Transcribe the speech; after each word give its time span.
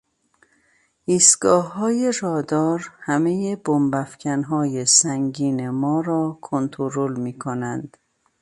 ایستگاههای 1.05 2.11
رادار 2.19 2.91
همهی 2.99 3.55
بمب 3.55 3.95
افکنهای 3.95 4.85
سنگین 4.85 5.69
ما 5.69 6.01
را 6.01 6.37
کنترل 6.41 7.19
میکنند. 7.19 7.97